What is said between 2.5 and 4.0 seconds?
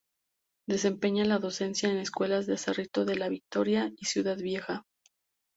Cerrito de la Victoria